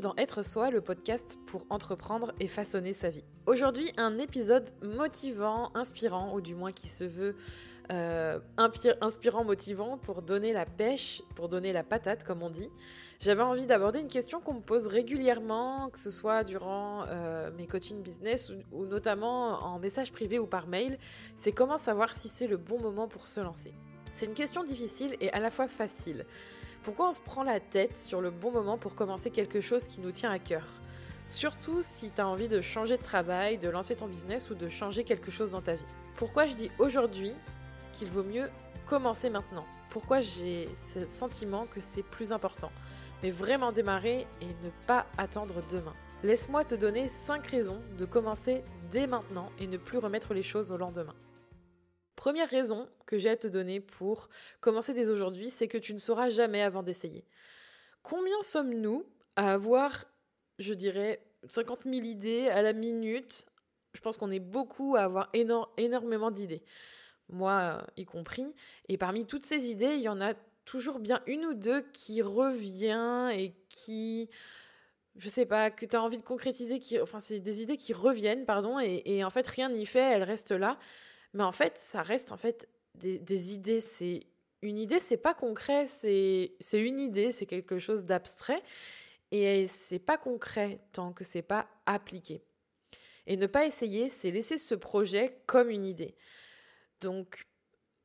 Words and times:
dans 0.00 0.14
Être 0.16 0.42
Soi, 0.42 0.70
le 0.70 0.80
podcast 0.80 1.38
pour 1.46 1.66
entreprendre 1.70 2.32
et 2.40 2.46
façonner 2.46 2.92
sa 2.92 3.10
vie. 3.10 3.24
Aujourd'hui, 3.46 3.92
un 3.98 4.18
épisode 4.18 4.68
motivant, 4.82 5.70
inspirant, 5.74 6.34
ou 6.34 6.40
du 6.40 6.54
moins 6.54 6.72
qui 6.72 6.88
se 6.88 7.04
veut 7.04 7.36
euh, 7.92 8.38
inspirant, 9.00 9.44
motivant 9.44 9.98
pour 9.98 10.22
donner 10.22 10.52
la 10.52 10.64
pêche, 10.64 11.22
pour 11.34 11.48
donner 11.48 11.72
la 11.72 11.82
patate, 11.84 12.24
comme 12.24 12.42
on 12.42 12.50
dit. 12.50 12.70
J'avais 13.20 13.42
envie 13.42 13.66
d'aborder 13.66 14.00
une 14.00 14.08
question 14.08 14.40
qu'on 14.40 14.54
me 14.54 14.60
pose 14.60 14.86
régulièrement, 14.86 15.90
que 15.90 15.98
ce 15.98 16.10
soit 16.10 16.42
durant 16.44 17.04
euh, 17.08 17.50
mes 17.56 17.66
coaching 17.66 18.02
business 18.02 18.52
ou 18.72 18.86
notamment 18.86 19.62
en 19.64 19.78
message 19.78 20.12
privé 20.12 20.38
ou 20.38 20.46
par 20.46 20.66
mail. 20.66 20.98
C'est 21.34 21.52
comment 21.52 21.78
savoir 21.78 22.14
si 22.14 22.28
c'est 22.28 22.46
le 22.46 22.56
bon 22.56 22.80
moment 22.80 23.06
pour 23.06 23.26
se 23.26 23.40
lancer. 23.40 23.74
C'est 24.12 24.26
une 24.26 24.34
question 24.34 24.64
difficile 24.64 25.16
et 25.20 25.30
à 25.32 25.40
la 25.40 25.50
fois 25.50 25.68
facile. 25.68 26.24
Pourquoi 26.82 27.08
on 27.08 27.12
se 27.12 27.20
prend 27.20 27.42
la 27.42 27.60
tête 27.60 27.98
sur 27.98 28.22
le 28.22 28.30
bon 28.30 28.50
moment 28.50 28.78
pour 28.78 28.94
commencer 28.94 29.30
quelque 29.30 29.60
chose 29.60 29.84
qui 29.84 30.00
nous 30.00 30.12
tient 30.12 30.30
à 30.30 30.38
cœur? 30.38 30.64
Surtout 31.28 31.82
si 31.82 32.10
tu 32.10 32.20
as 32.22 32.26
envie 32.26 32.48
de 32.48 32.62
changer 32.62 32.96
de 32.96 33.02
travail, 33.02 33.58
de 33.58 33.68
lancer 33.68 33.96
ton 33.96 34.06
business 34.06 34.48
ou 34.48 34.54
de 34.54 34.68
changer 34.70 35.04
quelque 35.04 35.30
chose 35.30 35.50
dans 35.50 35.60
ta 35.60 35.74
vie. 35.74 35.84
Pourquoi 36.16 36.46
je 36.46 36.54
dis 36.54 36.70
aujourd'hui 36.78 37.34
qu'il 37.92 38.08
vaut 38.08 38.24
mieux 38.24 38.48
commencer 38.86 39.28
maintenant? 39.28 39.66
Pourquoi 39.90 40.20
j'ai 40.20 40.68
ce 40.74 41.04
sentiment 41.04 41.66
que 41.66 41.80
c'est 41.80 42.02
plus 42.02 42.32
important? 42.32 42.72
Mais 43.22 43.30
vraiment 43.30 43.72
démarrer 43.72 44.26
et 44.40 44.46
ne 44.46 44.70
pas 44.86 45.06
attendre 45.18 45.62
demain. 45.70 45.94
Laisse-moi 46.22 46.64
te 46.64 46.74
donner 46.74 47.08
5 47.08 47.46
raisons 47.46 47.80
de 47.98 48.06
commencer 48.06 48.64
dès 48.90 49.06
maintenant 49.06 49.50
et 49.58 49.66
ne 49.66 49.76
plus 49.76 49.98
remettre 49.98 50.32
les 50.32 50.42
choses 50.42 50.72
au 50.72 50.78
lendemain. 50.78 51.14
Première 52.20 52.50
raison 52.50 52.86
que 53.06 53.16
j'ai 53.16 53.30
à 53.30 53.36
te 53.38 53.48
donner 53.48 53.80
pour 53.80 54.28
commencer 54.60 54.92
dès 54.92 55.08
aujourd'hui, 55.08 55.48
c'est 55.48 55.68
que 55.68 55.78
tu 55.78 55.94
ne 55.94 55.98
sauras 55.98 56.28
jamais 56.28 56.60
avant 56.60 56.82
d'essayer. 56.82 57.24
Combien 58.02 58.42
sommes-nous 58.42 59.06
à 59.36 59.54
avoir, 59.54 60.04
je 60.58 60.74
dirais, 60.74 61.24
50 61.48 61.84
000 61.84 61.94
idées 62.02 62.48
à 62.48 62.60
la 62.60 62.74
minute? 62.74 63.46
Je 63.94 64.02
pense 64.02 64.18
qu'on 64.18 64.30
est 64.30 64.38
beaucoup 64.38 64.96
à 64.96 65.04
avoir 65.04 65.32
énormément 65.32 66.30
d'idées, 66.30 66.62
moi 67.30 67.86
y 67.96 68.04
compris. 68.04 68.54
Et 68.90 68.98
parmi 68.98 69.26
toutes 69.26 69.42
ces 69.42 69.70
idées, 69.70 69.94
il 69.94 70.02
y 70.02 70.08
en 70.10 70.20
a 70.20 70.34
toujours 70.66 70.98
bien 70.98 71.22
une 71.26 71.46
ou 71.46 71.54
deux 71.54 71.80
qui 71.94 72.20
revient 72.20 73.30
et 73.32 73.54
qui 73.70 74.28
je 75.16 75.30
sais 75.30 75.46
pas, 75.46 75.70
que 75.70 75.86
tu 75.86 75.96
as 75.96 76.02
envie 76.02 76.18
de 76.18 76.22
concrétiser, 76.22 76.80
qui, 76.80 77.00
enfin, 77.00 77.18
c'est 77.18 77.40
des 77.40 77.62
idées 77.62 77.78
qui 77.78 77.94
reviennent, 77.94 78.44
pardon, 78.44 78.78
et 78.78 79.24
en 79.24 79.30
fait, 79.30 79.46
rien 79.46 79.70
n'y 79.70 79.86
fait, 79.86 80.00
elles 80.00 80.22
restent 80.22 80.52
là. 80.52 80.78
Mais 81.34 81.44
en 81.44 81.52
fait, 81.52 81.76
ça 81.78 82.02
reste 82.02 82.32
en 82.32 82.36
fait 82.36 82.68
des, 82.94 83.54
idées. 83.54 83.80
C'est 83.80 84.26
une 84.62 84.78
idée, 84.78 84.98
c'est 84.98 85.16
pas 85.16 85.34
concret, 85.34 85.86
c'est 85.86 86.56
une 86.72 87.00
idée, 87.00 87.32
c'est 87.32 87.46
quelque 87.46 87.78
chose 87.78 88.04
d'abstrait. 88.04 88.62
Et 89.32 89.66
c'est 89.66 90.00
pas 90.00 90.18
concret 90.18 90.80
tant 90.92 91.12
que 91.12 91.22
c'est 91.22 91.42
pas 91.42 91.68
appliqué. 91.86 92.42
Et 93.26 93.36
ne 93.36 93.46
pas 93.46 93.64
essayer, 93.64 94.08
c'est 94.08 94.32
laisser 94.32 94.58
ce 94.58 94.74
projet 94.74 95.40
comme 95.46 95.70
une 95.70 95.84
idée. 95.84 96.16
Donc, 97.00 97.46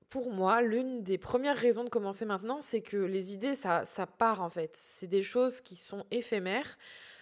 pour 0.09 0.31
moi, 0.31 0.61
l'une 0.61 1.03
des 1.03 1.17
premières 1.17 1.57
raisons 1.57 1.83
de 1.83 1.89
commencer 1.89 2.25
maintenant, 2.25 2.61
c'est 2.61 2.81
que 2.81 2.97
les 2.97 3.33
idées, 3.33 3.55
ça, 3.55 3.85
ça 3.85 4.05
part 4.05 4.41
en 4.41 4.49
fait. 4.49 4.75
C'est 4.75 5.07
des 5.07 5.23
choses 5.23 5.61
qui 5.61 5.75
sont 5.75 6.05
éphémères. 6.11 6.77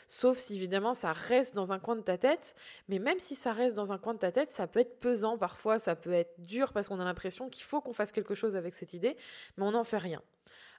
Sauf 0.08 0.38
si 0.38 0.56
évidemment 0.56 0.94
ça 0.94 1.14
reste 1.14 1.56
dans 1.56 1.73
un 1.73 1.80
coin 1.80 1.96
de 1.96 2.02
ta 2.02 2.18
tête. 2.18 2.56
Mais 2.88 3.00
même 3.00 3.20
si 3.20 3.36
ça 3.36 3.54
reste 3.54 3.76
dans 3.76 3.92
un 3.94 3.98
coin 3.98 4.14
de 4.14 4.20
ta 4.20 4.32
tête, 4.32 4.52
ça 4.52 4.68
peut 4.68 4.80
être 4.80 5.00
pesant 5.00 5.38
parfois, 5.38 5.80
ça 5.80 5.95
peut 5.95 6.14
être 6.14 6.34
dur 6.40 6.73
parce 6.73 6.88
qu'on 6.88 7.00
a 7.00 7.06
l'impression 7.06 7.50
qu'il 7.50 7.64
faut 7.64 7.82
qu'on 7.82 7.94
fasse 7.94 8.12
quelque 8.12 8.36
chose 8.36 8.56
avec 8.56 8.73
cette 8.73 8.94
idée, 8.94 9.18
mais 9.58 9.66
on 9.66 9.72
n'en 9.72 9.84
fait 9.84 9.98
rien. 9.98 10.22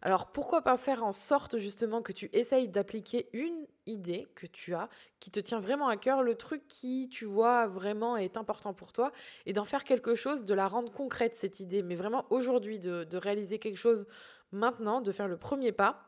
Alors 0.03 0.33
pourquoi 0.33 0.61
pas 0.61 0.77
faire 0.77 1.03
en 1.03 1.13
sorte 1.13 1.57
justement 1.57 2.03
que 2.03 2.13
tu 2.13 2.29
essayes 2.35 2.69
d'appliquer 2.69 3.31
une 3.33 3.67
idée 3.87 4.29
que 4.35 4.47
tu 4.47 4.75
as, 4.75 4.91
qui 5.19 5.31
te 5.31 5.41
tient 5.41 5.59
vraiment 5.59 5.89
à 5.89 5.97
cœur, 5.97 6.23
le 6.23 6.35
truc 6.35 6.69
qui, 6.69 7.09
tu 7.11 7.25
vois, 7.25 7.67
vraiment 7.67 8.19
est 8.19 8.37
important 8.37 8.75
pour 8.75 8.93
toi, 8.93 9.13
et 9.47 9.55
d'en 9.55 9.65
faire 9.65 9.83
quelque 9.83 10.15
chose, 10.15 10.45
de 10.45 10.53
la 10.53 10.69
rendre 10.69 10.93
concrète 10.93 11.35
cette 11.35 11.59
idée, 11.59 11.83
mais 11.83 11.95
vraiment 11.95 12.27
aujourd'hui, 12.29 12.79
de, 12.79 13.05
de 13.05 13.17
réaliser 13.17 13.59
quelque 13.59 13.79
chose 13.79 14.07
maintenant, 14.53 15.01
de 15.01 15.11
faire 15.11 15.27
le 15.27 15.39
premier 15.39 15.73
pas 15.73 16.03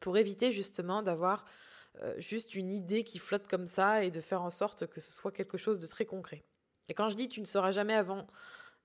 pour 0.00 0.18
éviter 0.18 0.50
justement 0.50 1.02
d'avoir 1.02 1.46
euh, 2.00 2.14
juste 2.18 2.54
une 2.54 2.70
idée 2.70 3.04
qui 3.04 3.18
flotte 3.18 3.46
comme 3.46 3.66
ça 3.66 4.04
et 4.04 4.10
de 4.10 4.20
faire 4.20 4.42
en 4.42 4.50
sorte 4.50 4.86
que 4.86 5.00
ce 5.00 5.12
soit 5.12 5.32
quelque 5.32 5.58
chose 5.58 5.78
de 5.78 5.86
très 5.86 6.06
concret. 6.06 6.44
Et 6.88 6.94
quand 6.94 7.08
je 7.08 7.16
dis 7.16 7.28
tu 7.28 7.40
ne 7.40 7.46
sauras 7.46 7.70
jamais 7.70 7.94
avant 7.94 8.26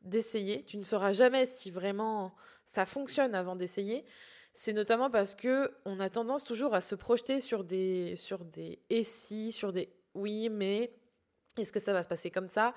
d'essayer, 0.02 0.64
tu 0.66 0.78
ne 0.78 0.84
sauras 0.84 1.14
jamais 1.14 1.46
si 1.46 1.72
vraiment 1.72 2.36
ça 2.66 2.86
fonctionne 2.86 3.34
avant 3.34 3.56
d'essayer, 3.56 4.06
c'est 4.54 4.74
notamment 4.74 5.10
parce 5.10 5.36
que 5.36 5.72
on 5.86 6.00
a 6.00 6.10
tendance 6.10 6.44
toujours 6.44 6.74
à 6.74 6.82
se 6.82 6.96
projeter 6.96 7.40
sur 7.40 7.64
des 7.64 8.16
sur 8.16 8.44
des 8.44 8.80
et 8.90 9.04
si, 9.04 9.52
sur 9.52 9.72
des 9.72 9.90
oui, 10.14 10.50
mais 10.50 10.94
est-ce 11.58 11.72
que 11.72 11.80
ça 11.80 11.94
va 11.94 12.04
se 12.04 12.08
passer 12.08 12.32
comme 12.32 12.48
ça? 12.48 12.74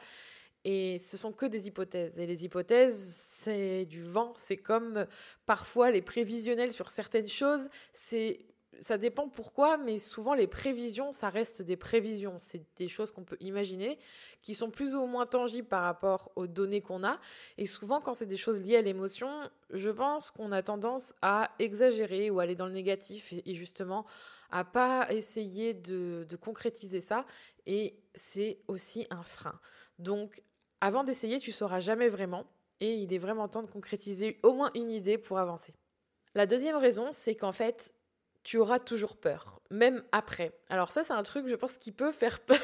Et 0.64 0.98
ce 0.98 1.16
sont 1.16 1.32
que 1.32 1.46
des 1.46 1.68
hypothèses. 1.68 2.18
Et 2.18 2.26
les 2.26 2.44
hypothèses, 2.44 2.98
c'est 2.98 3.86
du 3.86 4.02
vent. 4.02 4.34
C'est 4.36 4.58
comme 4.58 5.06
parfois 5.46 5.90
les 5.90 6.02
prévisionnels 6.02 6.72
sur 6.72 6.90
certaines 6.90 7.28
choses. 7.28 7.68
C'est 7.92 8.46
ça 8.80 8.96
dépend 8.96 9.28
pourquoi, 9.28 9.76
mais 9.76 9.98
souvent 9.98 10.34
les 10.34 10.46
prévisions, 10.46 11.12
ça 11.12 11.28
reste 11.28 11.62
des 11.62 11.76
prévisions. 11.76 12.36
C'est 12.38 12.64
des 12.76 12.88
choses 12.88 13.10
qu'on 13.10 13.24
peut 13.24 13.36
imaginer, 13.40 13.98
qui 14.42 14.54
sont 14.54 14.70
plus 14.70 14.96
ou 14.96 15.04
moins 15.06 15.26
tangibles 15.26 15.68
par 15.68 15.82
rapport 15.82 16.32
aux 16.34 16.46
données 16.46 16.80
qu'on 16.80 17.04
a. 17.04 17.20
Et 17.58 17.66
souvent, 17.66 18.00
quand 18.00 18.14
c'est 18.14 18.26
des 18.26 18.38
choses 18.38 18.62
liées 18.62 18.76
à 18.76 18.82
l'émotion, 18.82 19.28
je 19.70 19.90
pense 19.90 20.30
qu'on 20.30 20.50
a 20.50 20.62
tendance 20.62 21.14
à 21.20 21.50
exagérer 21.58 22.30
ou 22.30 22.40
aller 22.40 22.56
dans 22.56 22.66
le 22.66 22.72
négatif 22.72 23.32
et, 23.32 23.54
justement 23.54 24.06
à 24.50 24.64
pas 24.64 25.06
essayer 25.12 25.74
de, 25.74 26.26
de 26.28 26.36
concrétiser 26.36 27.00
ça. 27.00 27.24
Et 27.66 28.00
c'est 28.14 28.58
aussi 28.66 29.06
un 29.10 29.22
frein. 29.22 29.60
Donc, 29.98 30.42
avant 30.80 31.04
d'essayer, 31.04 31.38
tu 31.38 31.52
sauras 31.52 31.80
jamais 31.80 32.08
vraiment. 32.08 32.46
Et 32.80 32.94
il 32.94 33.12
est 33.12 33.18
vraiment 33.18 33.46
temps 33.46 33.62
de 33.62 33.68
concrétiser 33.68 34.40
au 34.42 34.54
moins 34.54 34.70
une 34.74 34.90
idée 34.90 35.18
pour 35.18 35.38
avancer. 35.38 35.74
La 36.34 36.46
deuxième 36.46 36.76
raison, 36.76 37.08
c'est 37.12 37.34
qu'en 37.34 37.52
fait, 37.52 37.92
tu 38.42 38.58
auras 38.58 38.78
toujours 38.78 39.16
peur, 39.16 39.60
même 39.70 40.02
après. 40.12 40.52
Alors 40.68 40.90
ça, 40.90 41.04
c'est 41.04 41.12
un 41.12 41.22
truc, 41.22 41.46
je 41.46 41.54
pense, 41.54 41.76
qui 41.76 41.92
peut 41.92 42.10
faire 42.10 42.40
peur 42.44 42.58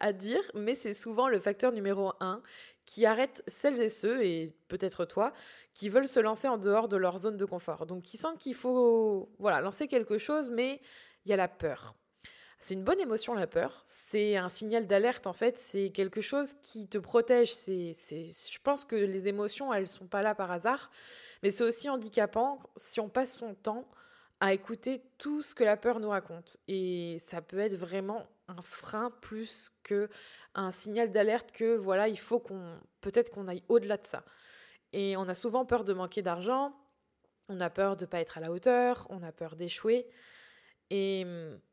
à 0.00 0.12
dire, 0.12 0.40
mais 0.54 0.74
c'est 0.74 0.94
souvent 0.94 1.28
le 1.28 1.38
facteur 1.38 1.72
numéro 1.72 2.12
un 2.20 2.42
qui 2.86 3.04
arrête 3.04 3.42
celles 3.46 3.80
et 3.82 3.90
ceux, 3.90 4.24
et 4.24 4.54
peut-être 4.68 5.04
toi, 5.04 5.34
qui 5.74 5.90
veulent 5.90 6.08
se 6.08 6.20
lancer 6.20 6.48
en 6.48 6.56
dehors 6.56 6.88
de 6.88 6.96
leur 6.96 7.18
zone 7.18 7.36
de 7.36 7.44
confort. 7.44 7.84
Donc 7.84 8.02
qui 8.02 8.16
sentent 8.16 8.38
qu'il 8.38 8.54
faut 8.54 9.30
voilà, 9.38 9.60
lancer 9.60 9.88
quelque 9.88 10.16
chose, 10.16 10.48
mais 10.48 10.80
il 11.24 11.30
y 11.30 11.34
a 11.34 11.36
la 11.36 11.48
peur. 11.48 11.94
C'est 12.60 12.74
une 12.74 12.82
bonne 12.82 12.98
émotion, 12.98 13.34
la 13.34 13.46
peur. 13.46 13.82
C'est 13.86 14.36
un 14.36 14.48
signal 14.48 14.86
d'alerte, 14.86 15.28
en 15.28 15.32
fait. 15.32 15.56
C'est 15.58 15.90
quelque 15.90 16.20
chose 16.20 16.54
qui 16.60 16.88
te 16.88 16.98
protège. 16.98 17.54
C'est, 17.54 17.92
je 17.92 18.58
pense 18.62 18.84
que 18.84 18.96
les 18.96 19.28
émotions, 19.28 19.72
elles 19.72 19.86
sont 19.86 20.08
pas 20.08 20.22
là 20.22 20.34
par 20.34 20.50
hasard. 20.50 20.90
Mais 21.42 21.52
c'est 21.52 21.62
aussi 21.62 21.88
handicapant 21.88 22.58
si 22.74 22.98
on 22.98 23.08
passe 23.08 23.36
son 23.36 23.54
temps 23.54 23.88
à 24.40 24.52
écouter 24.52 25.02
tout 25.18 25.42
ce 25.42 25.54
que 25.54 25.64
la 25.64 25.76
peur 25.76 26.00
nous 26.00 26.10
raconte. 26.10 26.58
Et 26.68 27.18
ça 27.18 27.42
peut 27.42 27.58
être 27.58 27.76
vraiment 27.76 28.26
un 28.48 28.62
frein 28.62 29.10
plus 29.20 29.70
que 29.82 30.08
un 30.54 30.70
signal 30.70 31.10
d'alerte 31.10 31.52
que 31.52 31.76
voilà, 31.76 32.08
il 32.08 32.18
faut 32.18 32.38
qu'on 32.38 32.78
peut-être 33.00 33.30
qu'on 33.30 33.48
aille 33.48 33.62
au-delà 33.68 33.96
de 33.96 34.06
ça. 34.06 34.24
Et 34.92 35.16
on 35.16 35.28
a 35.28 35.34
souvent 35.34 35.66
peur 35.66 35.84
de 35.84 35.92
manquer 35.92 36.22
d'argent, 36.22 36.74
on 37.48 37.60
a 37.60 37.70
peur 37.70 37.96
de 37.96 38.06
pas 38.06 38.20
être 38.20 38.38
à 38.38 38.40
la 38.40 38.50
hauteur, 38.50 39.06
on 39.10 39.22
a 39.22 39.32
peur 39.32 39.56
d'échouer. 39.56 40.06
Et, 40.90 41.26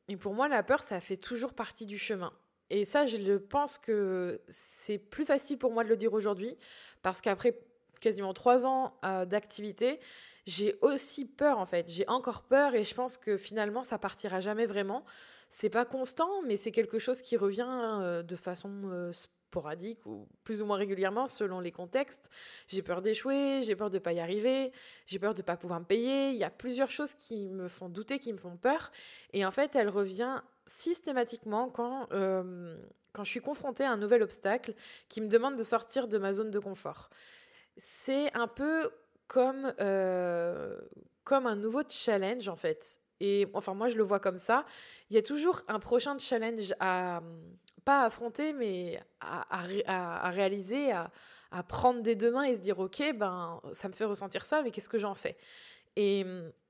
et, 0.09 0.17
pour 0.17 0.33
moi, 0.33 0.49
la 0.49 0.61
peur, 0.61 0.81
ça 0.81 0.99
fait 0.99 1.15
toujours 1.15 1.53
partie 1.53 1.85
du 1.85 1.97
chemin. 1.97 2.33
Et 2.69 2.83
ça, 2.83 3.05
je 3.05 3.37
pense 3.37 3.77
que 3.77 4.41
c'est 4.49 4.97
plus 4.97 5.23
facile 5.23 5.57
pour 5.57 5.71
moi 5.71 5.85
de 5.85 5.89
le 5.89 5.95
dire 5.95 6.13
aujourd'hui, 6.13 6.57
parce 7.01 7.21
qu'après 7.21 7.57
quasiment 8.01 8.33
trois 8.33 8.65
ans 8.65 8.97
euh, 9.05 9.25
d'activité, 9.25 9.99
j'ai 10.45 10.77
aussi 10.81 11.25
peur 11.25 11.57
en 11.57 11.65
fait. 11.65 11.89
J'ai 11.89 12.07
encore 12.07 12.43
peur 12.43 12.75
et 12.75 12.83
je 12.83 12.93
pense 12.93 13.17
que 13.17 13.37
finalement 13.37 13.83
ça 13.83 13.97
partira 13.97 14.39
jamais 14.39 14.65
vraiment. 14.65 15.03
C'est 15.49 15.69
pas 15.69 15.85
constant, 15.85 16.41
mais 16.43 16.55
c'est 16.55 16.71
quelque 16.71 16.99
chose 16.99 17.21
qui 17.21 17.37
revient 17.37 17.65
euh, 17.67 18.23
de 18.23 18.35
façon 18.35 18.71
euh, 18.85 19.11
sporadique 19.11 20.05
ou 20.05 20.27
plus 20.43 20.61
ou 20.61 20.65
moins 20.65 20.77
régulièrement 20.77 21.27
selon 21.27 21.59
les 21.59 21.71
contextes. 21.71 22.29
J'ai 22.67 22.81
peur 22.81 23.01
d'échouer, 23.01 23.61
j'ai 23.63 23.75
peur 23.75 23.89
de 23.89 23.97
pas 23.99 24.13
y 24.13 24.19
arriver, 24.19 24.71
j'ai 25.07 25.17
peur 25.17 25.33
de 25.33 25.41
pas 25.41 25.57
pouvoir 25.57 25.79
me 25.79 25.85
payer. 25.85 26.29
Il 26.31 26.37
y 26.37 26.43
a 26.43 26.51
plusieurs 26.51 26.91
choses 26.91 27.13
qui 27.13 27.49
me 27.49 27.67
font 27.67 27.89
douter, 27.89 28.19
qui 28.19 28.33
me 28.33 28.37
font 28.37 28.57
peur. 28.57 28.91
Et 29.33 29.45
en 29.45 29.51
fait, 29.51 29.75
elle 29.75 29.89
revient 29.89 30.41
systématiquement 30.67 31.69
quand, 31.69 32.07
quand 32.09 33.23
je 33.23 33.29
suis 33.29 33.39
confrontée 33.39 33.83
à 33.83 33.91
un 33.91 33.97
nouvel 33.97 34.23
obstacle 34.23 34.73
qui 35.09 35.21
me 35.21 35.27
demande 35.27 35.55
de 35.55 35.63
sortir 35.63 36.07
de 36.07 36.17
ma 36.17 36.33
zone 36.33 36.51
de 36.51 36.59
confort 36.59 37.09
c'est 37.77 38.33
un 38.35 38.47
peu 38.47 38.89
comme, 39.27 39.73
euh, 39.79 40.79
comme 41.23 41.47
un 41.47 41.55
nouveau 41.55 41.81
challenge 41.89 42.47
en 42.47 42.55
fait. 42.55 42.99
Et 43.19 43.47
enfin, 43.53 43.73
moi, 43.73 43.87
je 43.87 43.97
le 43.97 44.03
vois 44.03 44.19
comme 44.19 44.37
ça. 44.37 44.65
Il 45.09 45.15
y 45.15 45.19
a 45.19 45.21
toujours 45.21 45.61
un 45.67 45.79
prochain 45.79 46.17
challenge 46.19 46.73
à, 46.79 47.21
pas 47.85 48.01
à 48.01 48.05
affronter, 48.05 48.51
mais 48.51 48.99
à, 49.21 49.61
à, 49.61 50.27
à 50.27 50.29
réaliser, 50.29 50.91
à, 50.91 51.11
à, 51.51 51.63
prendre 51.63 52.01
des 52.01 52.15
deux 52.15 52.31
mains 52.31 52.43
et 52.43 52.55
se 52.55 52.59
dire, 52.59 52.79
OK, 52.79 53.01
ben, 53.15 53.61
ça 53.71 53.87
me 53.87 53.93
fait 53.93 54.05
ressentir 54.05 54.43
ça, 54.43 54.61
mais 54.63 54.71
qu'est-ce 54.71 54.89
que 54.89 54.97
j'en 54.97 55.15
fais? 55.15 55.37
Et, 55.95 56.25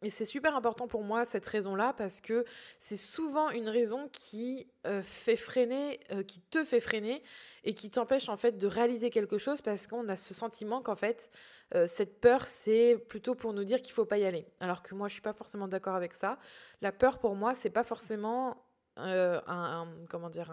c'est 0.07 0.25
super 0.25 0.56
important 0.56 0.88
pour 0.88 1.04
moi 1.04 1.25
cette 1.25 1.48
raison-là 1.48 1.94
parce 1.98 2.22
que 2.22 2.45
c'est 2.77 2.98
souvent 2.98 3.50
une 3.50 3.68
raison 3.68 4.07
qui 4.10 4.68
euh, 4.86 5.01
fait 5.01 5.36
freiner, 5.36 6.00
euh, 6.12 6.22
qui 6.22 6.42
te 6.42 6.63
fait 6.63 6.80
freiner 6.80 7.24
et 7.63 7.74
qui 7.74 7.89
t'empêche 7.89 8.30
en 8.30 8.38
fait 8.38 8.56
de 8.56 8.68
réaliser 8.68 9.10
quelque 9.10 9.39
chose 9.39 9.62
parce 9.62 9.88
qu'on 9.88 10.07
a 10.10 10.16
ce 10.16 10.36
sentiment 10.36 10.83
qu'en 10.83 10.95
fait 10.95 11.31
euh, 11.74 11.88
cette 11.88 12.22
peur 12.22 12.45
c'est 12.45 13.04
plutôt 13.10 13.33
pour 13.33 13.54
nous 13.54 13.63
dire 13.63 13.81
qu'il 13.81 13.94
faut 13.95 14.06
pas 14.06 14.19
y 14.19 14.25
aller. 14.25 14.45
Alors 14.60 14.83
que 14.83 14.94
moi 14.94 15.07
je 15.07 15.13
suis 15.13 15.24
pas 15.24 15.33
forcément 15.33 15.68
d'accord 15.68 15.95
avec 15.95 16.13
ça. 16.13 16.38
La 16.81 16.92
peur 16.92 17.18
pour 17.18 17.33
moi 17.33 17.56
c'est 17.56 17.72
pas 17.72 17.83
forcément 17.83 18.63
un, 18.98 19.88
comment 20.07 20.30
dire 20.30 20.51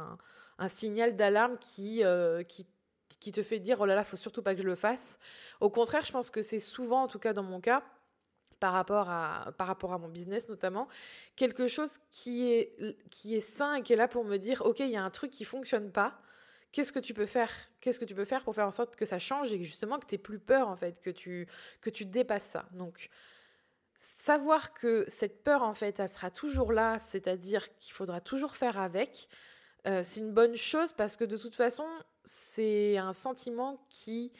un, 0.58 0.69
signal 0.69 1.14
d'alarme 1.14 1.58
qui 1.58 2.02
qui 2.48 2.66
qui 3.20 3.32
te 3.32 3.42
fait 3.42 3.58
dire 3.58 3.82
oh 3.82 3.84
là 3.84 3.94
là 3.94 4.02
faut 4.02 4.16
surtout 4.16 4.42
pas 4.42 4.54
que 4.54 4.62
je 4.62 4.66
le 4.66 4.76
fasse. 4.76 5.19
Au 5.60 5.69
contraire 5.69 6.06
je 6.06 6.12
pense 6.12 6.30
que 6.30 6.40
c'est 6.40 6.58
souvent 6.58 7.02
en 7.02 7.08
tout 7.08 7.19
cas 7.19 7.34
dans 7.34 7.42
mon 7.42 7.60
cas 7.60 7.82
par 8.62 8.74
rapport 8.74 9.10
à, 9.10 9.52
par 9.58 9.66
rapport 9.66 9.92
à 9.92 9.98
mon 9.98 10.06
business 10.06 10.48
notamment, 10.48 10.86
quelque 11.34 11.66
chose 11.66 11.98
qui 12.12 12.48
est, 12.48 12.96
qui 13.10 13.34
est 13.34 13.40
sain 13.40 13.74
et 13.74 13.82
qui 13.82 13.92
est 13.92 13.96
là 13.96 14.06
pour 14.06 14.22
me 14.22 14.36
dire, 14.36 14.62
OK, 14.64 14.78
il 14.78 14.90
y 14.90 14.96
a 14.96 15.02
un 15.02 15.10
truc 15.10 15.32
qui 15.32 15.44
fonctionne 15.44 15.90
pas, 15.90 16.22
qu'est-ce 16.70 16.92
que 16.92 17.00
tu 17.00 17.12
peux 17.12 17.26
faire? 17.26 17.50
Qu'est-ce 17.80 17.98
que 17.98 18.04
tu 18.04 18.14
peux 18.14 18.24
faire 18.24 18.44
pour 18.44 18.54
faire 18.54 18.68
en 18.68 18.70
sorte 18.70 18.94
que 18.94 19.04
ça 19.04 19.18
change 19.18 19.52
et 19.52 19.64
justement 19.64 19.98
que 19.98 20.06
tu 20.06 20.16
plus 20.16 20.38
peur 20.38 20.68
en 20.68 20.76
fait, 20.76 21.00
que 21.00 21.10
tu, 21.10 21.48
que 21.80 21.90
tu 21.90 22.04
dépasses 22.04 22.44
ça? 22.44 22.68
Donc, 22.70 23.08
savoir 23.98 24.72
que 24.72 25.04
cette 25.08 25.42
peur 25.42 25.64
en 25.64 25.74
fait, 25.74 25.98
elle 25.98 26.08
sera 26.08 26.30
toujours 26.30 26.70
là, 26.70 27.00
c'est-à-dire 27.00 27.76
qu'il 27.78 27.92
faudra 27.92 28.20
toujours 28.20 28.54
faire 28.54 28.78
avec, 28.78 29.26
euh, 29.88 30.04
c'est 30.04 30.20
une 30.20 30.32
bonne 30.32 30.54
chose 30.54 30.92
parce 30.92 31.16
que 31.16 31.24
de 31.24 31.36
toute 31.36 31.56
façon, 31.56 31.88
c'est 32.24 32.96
un 32.96 33.12
sentiment 33.12 33.84
qui 33.90 34.30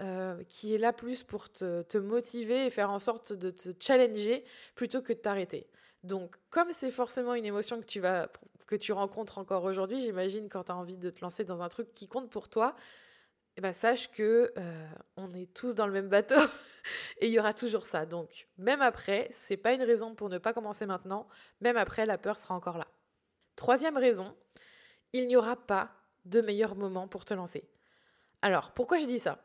euh, 0.00 0.42
qui 0.48 0.74
est 0.74 0.78
là 0.78 0.92
plus 0.92 1.24
pour 1.24 1.50
te, 1.50 1.98
motiver 1.98 2.66
et 2.66 2.70
faire 2.70 2.90
en 2.90 3.00
sorte 3.00 3.32
de 3.32 3.50
te 3.50 3.70
challenger 3.80 4.44
plutôt 4.74 5.02
que 5.02 5.12
de 5.12 5.18
t'arrêter. 5.18 5.66
Donc, 6.04 6.36
comme 6.50 6.72
c'est 6.72 6.92
forcément 6.92 7.34
une 7.34 7.44
émotion 7.44 7.80
que 7.80 7.86
tu, 7.86 7.98
vas, 7.98 8.30
que 8.66 8.76
tu 8.76 8.92
rencontres 8.92 9.38
encore 9.38 9.64
aujourd'hui, 9.64 10.00
j'imagine 10.00 10.48
quand 10.48 10.64
tu 10.64 10.72
as 10.72 10.76
envie 10.76 10.96
de 10.96 11.10
te 11.10 11.20
lancer 11.20 11.42
dans 11.44 11.62
un 11.62 11.68
truc 11.68 11.92
qui 11.94 12.06
compte 12.06 12.30
pour 12.30 12.48
toi, 12.48 12.76
eh 13.56 13.60
ben, 13.60 13.72
sache 13.72 14.08
que 14.12 14.52
euh, 14.56 14.88
on 15.16 15.34
est 15.34 15.52
tous 15.52 15.74
dans 15.74 15.88
le 15.88 15.92
même 15.92 16.08
bateau 16.08 16.36
et 17.18 17.26
il 17.26 17.32
y 17.32 17.40
aura 17.40 17.52
toujours 17.52 17.84
ça. 17.84 18.06
Donc, 18.06 18.46
même 18.56 18.82
après, 18.82 19.28
c'est 19.32 19.56
pas 19.56 19.72
une 19.72 19.82
raison 19.82 20.14
pour 20.14 20.28
ne 20.28 20.38
pas 20.38 20.52
commencer 20.52 20.86
maintenant. 20.86 21.26
Même 21.60 21.76
après, 21.76 22.06
la 22.06 22.18
peur 22.18 22.38
sera 22.38 22.54
encore 22.54 22.78
là. 22.78 22.86
Troisième 23.56 23.96
raison, 23.96 24.32
il 25.12 25.26
n'y 25.26 25.34
aura 25.34 25.56
pas 25.56 25.90
de 26.24 26.40
meilleur 26.40 26.76
moment 26.76 27.08
pour 27.08 27.24
te 27.24 27.34
lancer. 27.34 27.68
Alors, 28.42 28.70
pourquoi 28.70 28.98
je 28.98 29.06
dis 29.06 29.18
ça? 29.18 29.42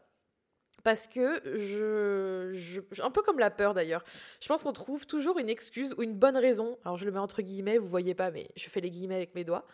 Parce 0.84 1.08
que 1.08 1.42
je, 1.46 2.82
Un 3.02 3.12
peu 3.12 3.22
comme 3.22 3.40
la 3.40 3.50
peur 3.50 3.74
d'ailleurs. 3.74 4.04
Je 4.42 4.48
pense 4.48 4.64
qu'on 4.64 4.74
trouve 4.74 5.08
toujours 5.08 5.40
une 5.40 5.50
excuse 5.50 5.94
ou 5.98 6.04
une 6.04 6.14
bonne 6.14 6.38
raison. 6.38 6.78
Alors 6.84 6.98
je 6.98 7.06
le 7.06 7.12
mets 7.12 7.20
entre 7.20 7.42
guillemets, 7.42 7.78
vous 7.78 7.88
voyez 7.88 8.14
pas, 8.14 8.32
mais 8.32 8.50
je 8.56 8.70
fais 8.70 8.82
les 8.82 8.90
guillemets 8.90 9.16
avec 9.16 9.34
mes 9.36 9.44
doigts. 9.44 9.66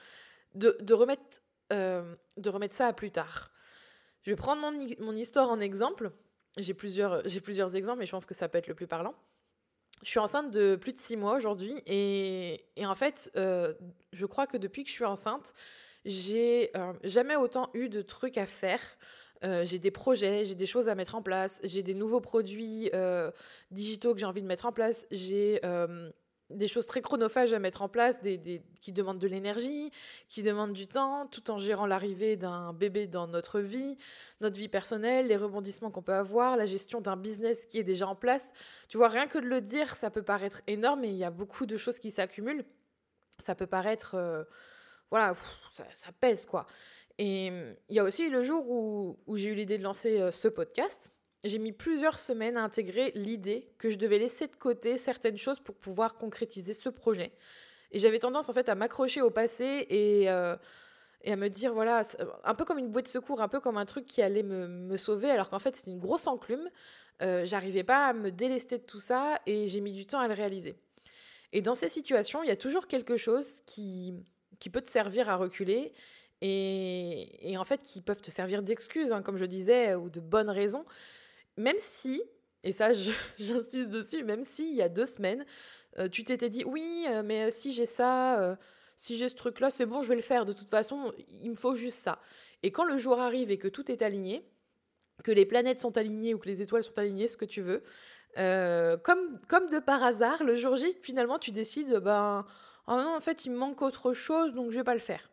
De, 0.56 0.94
remettre, 0.94 1.42
euh, 1.74 2.16
de 2.38 2.50
remettre 2.50 2.76
ça 2.76 2.88
à 2.88 2.94
plus 2.94 3.12
tard. 3.12 3.52
Je 4.24 4.32
vais 4.32 4.36
prendre 4.36 4.62
mon, 4.62 4.88
mon 5.00 5.16
histoire 5.16 5.50
en 5.50 5.60
exemple. 5.60 6.12
J'ai 6.58 6.74
plusieurs, 6.74 7.24
plusieurs 7.44 7.76
exemples, 7.76 8.00
mais 8.00 8.06
je 8.06 8.12
pense 8.12 8.26
que 8.26 8.34
ça 8.34 8.50
peut 8.50 8.58
être 8.58 8.68
le 8.68 8.76
plus 8.76 8.88
parlant. 8.88 9.16
Je 10.02 10.10
suis 10.10 10.20
enceinte 10.20 10.52
de 10.52 10.76
plus 10.76 10.94
de 10.94 10.98
six 10.98 11.18
mois 11.18 11.36
aujourd'hui 11.36 11.82
et, 11.86 12.64
en 12.82 12.96
fait, 12.96 13.32
euh, 13.36 13.74
je 14.14 14.26
crois 14.26 14.48
que 14.48 14.58
depuis 14.58 14.84
que 14.84 14.90
je 14.90 14.94
suis 14.94 15.06
enceinte, 15.06 15.54
j'ai 16.06 16.72
euh, 16.78 16.94
jamais 17.04 17.36
autant 17.36 17.70
eu 17.74 17.90
de 17.90 18.02
trucs 18.02 18.38
à 18.38 18.46
faire 18.46 18.82
euh, 19.44 19.64
j'ai 19.64 19.80
des 19.80 19.92
projets, 19.92 20.44
j'ai 20.46 20.56
des 20.56 20.66
choses 20.66 20.90
à 20.90 20.96
mettre 20.96 21.16
en 21.16 21.22
place, 21.22 21.62
j'ai 21.64 21.82
des 21.82 21.94
nouveaux 21.94 22.20
produits 22.20 22.90
euh, 22.94 23.32
digitaux 23.72 24.14
que 24.14 24.20
j'ai 24.20 24.26
envie 24.26 24.42
de 24.42 24.48
mettre 24.48 24.66
en 24.66 24.74
place, 24.74 25.08
j'ai 25.12 25.62
euh, 25.64 26.10
des 26.50 26.68
choses 26.68 26.86
très 26.86 27.00
chronophages 27.00 27.54
à 27.54 27.60
mettre 27.60 27.82
en 27.82 27.88
place, 27.88 28.22
des, 28.22 28.62
qui 28.82 28.92
demandent 28.92 29.20
de 29.20 29.28
l'énergie, 29.28 29.92
qui 30.28 30.42
demandent 30.42 30.74
du 30.74 30.88
temps, 30.88 31.26
tout 31.28 31.52
en 31.52 31.58
gérant 31.58 31.86
l'arrivée 31.86 32.36
d'un 32.36 32.74
bébé 32.74 33.08
dans 33.08 33.28
notre 33.28 33.62
vie, 33.62 33.96
notre 34.42 34.58
vie 34.58 34.68
personnelle, 34.68 35.28
les 35.28 35.38
rebondissements 35.38 35.90
qu'on 35.90 36.02
peut 36.02 36.14
avoir, 36.14 36.58
la 36.58 36.66
gestion 36.66 37.00
d'un 37.00 37.16
business 37.16 37.66
qui 37.66 37.80
est 37.80 37.84
déjà 37.84 38.08
en 38.08 38.16
place. 38.16 38.52
Tu 38.90 38.98
vois, 38.98 39.08
rien 39.08 39.28
que 39.28 39.38
de 39.38 39.46
le 39.46 39.62
dire, 39.62 39.96
ça 39.96 40.10
peut 40.10 40.24
paraître 40.24 40.64
énorme, 40.68 41.02
mais 41.02 41.10
il 41.10 41.18
y 41.18 41.24
a 41.24 41.32
beaucoup 41.32 41.66
de 41.66 41.78
choses 41.78 42.00
qui 42.00 42.12
s'accumulent. 42.12 42.66
Ça 43.38 43.56
peut 43.56 43.68
paraître... 43.68 44.18
voilà, 45.12 45.34
ça, 45.74 45.86
ça, 45.96 46.12
pèse, 46.12 46.46
quoi. 46.46 46.66
Et 47.20 47.50
hum, 47.50 47.76
il 47.90 47.96
y 47.96 48.00
a 48.00 48.04
aussi 48.04 48.30
le 48.30 48.42
jour 48.42 48.68
où, 48.68 49.18
j'ai 49.36 49.50
eu 49.50 49.56
l'idée 49.56 49.78
de 49.78 49.84
lancer 49.84 50.20
euh, 50.20 50.32
ce 50.32 50.48
podcast. 50.48 51.12
J'ai 51.44 51.60
mis 51.60 51.74
plusieurs 51.74 52.18
semaines 52.18 52.58
à 52.58 52.64
intégrer 52.64 53.12
l'idée 53.14 53.70
que 53.78 53.90
je 53.90 53.98
devais 53.98 54.18
laisser 54.18 54.48
de 54.48 54.56
côté 54.56 54.98
certaines 54.98 55.38
choses 55.38 55.60
pour 55.60 55.76
pouvoir 55.76 56.16
concrétiser 56.16 56.74
ce 56.74 56.90
projet. 56.90 57.32
Et 57.92 58.00
j'avais 58.00 58.20
tendance 58.20 58.50
en 58.50 58.54
fait 58.54 58.70
à 58.70 58.76
m'accrocher 58.76 59.22
au 59.22 59.30
passé 59.30 59.86
et, 59.90 60.30
euh, 60.30 60.56
à 61.26 61.36
me 61.36 61.50
dire, 61.50 61.74
voilà, 61.74 62.04
un 62.46 62.56
peu 62.56 62.64
comme 62.64 62.78
une 62.78 62.90
bouée 62.90 63.02
de 63.02 63.08
secours, 63.08 63.42
un 63.42 63.48
peu 63.50 63.60
comme 63.60 63.78
un 63.78 63.86
truc 63.86 64.06
qui 64.06 64.22
allait 64.22 64.44
me, 64.44 64.96
sauver, 64.96 65.30
alors 65.30 65.50
qu'en 65.50 65.60
fait 65.60 65.76
c'était 65.76 65.92
une 65.92 66.00
grosse 66.00 66.28
enclume. 66.28 66.70
Euh, 67.22 67.46
J'arrivais 67.46 67.84
pas 67.84 68.08
à 68.08 68.14
me 68.14 68.32
délester 68.32 68.78
de 68.78 68.84
tout 68.84 69.00
ça 69.00 69.42
et 69.46 69.68
j'ai 69.68 69.82
mis 69.82 69.94
du 69.94 70.06
temps 70.06 70.20
à 70.20 70.28
le 70.28 70.34
réaliser. 70.34 70.76
Et 71.52 71.62
dans 71.62 71.76
ces 71.76 71.90
situations, 71.90 72.44
il 72.44 72.48
y 72.48 72.52
a 72.52 72.58
toujours 72.58 72.88
quelque 72.88 73.18
chose 73.18 73.62
qui 73.66 74.14
peut 74.72 74.82
te 74.82 74.90
servir 74.90 75.30
à 75.30 75.36
reculer 75.36 75.94
et, 76.42 77.56
en 77.58 77.66
fait 77.66 77.84
qui 77.84 78.02
peuvent 78.02 78.22
te 78.22 78.32
servir 78.32 78.64
d'excuses, 78.64 79.12
hein, 79.12 79.22
comme 79.22 79.38
je 79.38 79.46
disais, 79.46 79.96
ou 79.96 80.10
de 80.10 80.20
bonnes 80.20 80.50
raisons, 80.50 80.86
même 81.58 81.78
si, 81.78 82.22
et 82.64 82.72
ça 82.72 82.92
j'insiste 83.38 83.90
dessus, 83.90 84.24
même 84.24 84.44
si 84.44 84.72
il 84.72 84.76
y 84.76 84.82
a 84.82 84.90
deux 84.90 85.06
semaines, 85.06 85.46
euh, 85.98 86.08
tu 86.08 86.24
t'étais 86.24 86.50
dit 86.50 86.64
oui, 86.66 87.06
euh, 87.10 87.24
mais 87.24 87.46
euh, 87.46 87.50
si 87.50 87.74
j'ai 87.74 87.86
ça, 87.86 88.58
si 88.98 89.18
j'ai 89.18 89.30
ce 89.30 89.36
truc-là, 89.36 89.70
c'est 89.70 89.86
bon, 89.86 90.02
je 90.02 90.10
vais 90.10 90.16
le 90.16 90.22
faire, 90.22 90.46
de 90.46 90.54
toute 90.54 90.70
façon, 90.70 91.14
il 91.42 91.52
me 91.52 91.56
faut 91.56 91.76
juste 91.76 92.00
ça. 92.00 92.20
Et 92.64 92.72
quand 92.72 92.86
le 92.86 92.98
jour 92.98 93.20
arrive 93.20 93.52
et 93.52 93.58
que 93.58 93.68
tout 93.68 93.92
est 93.92 94.02
aligné, 94.02 94.44
que 95.24 95.32
les 95.32 95.46
planètes 95.46 95.80
sont 95.80 95.98
alignées 95.98 96.34
ou 96.34 96.40
que 96.40 96.48
les 96.48 96.62
étoiles 96.62 96.84
sont 96.84 96.98
alignées, 96.98 97.28
ce 97.28 97.38
que 97.38 97.46
tu 97.46 97.62
veux, 97.62 97.84
comme, 98.36 99.68
de 99.70 99.80
par 99.80 100.04
hasard, 100.04 100.44
le 100.44 100.56
jour 100.56 100.78
J, 100.78 100.96
finalement, 101.02 101.40
tu 101.40 101.52
décides, 101.52 101.96
ben, 101.98 102.46
oh 102.88 102.96
non, 102.96 103.16
en 103.16 103.20
fait, 103.20 103.46
il 103.46 103.52
me 103.52 103.58
manque 103.58 103.82
autre 103.82 104.14
chose, 104.14 104.54
donc 104.54 104.72
je 104.72 104.78
vais 104.78 104.84
pas 104.84 104.94
le 104.94 105.00
faire 105.00 105.30